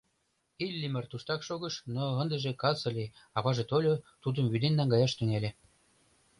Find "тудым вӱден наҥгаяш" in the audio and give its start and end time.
4.23-5.11